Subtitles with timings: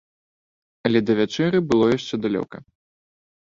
[0.89, 2.57] Але да вячэры было яшчэ далёка.